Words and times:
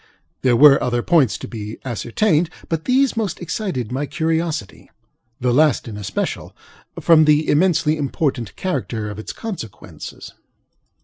There 0.41 0.55
were 0.55 0.81
other 0.81 1.03
points 1.03 1.37
to 1.37 1.47
be 1.47 1.77
ascertained, 1.85 2.49
but 2.69 2.85
these 2.85 3.15
most 3.15 3.39
excited 3.39 3.91
my 3.91 4.07
curiosityŌĆöthe 4.07 4.89
last 5.41 5.87
in 5.87 5.95
especial, 5.95 6.55
from 6.99 7.25
the 7.25 7.47
immensely 7.47 7.97
important 7.97 8.55
character 8.55 9.11
of 9.11 9.19
its 9.19 9.31
consequences. 9.31 10.33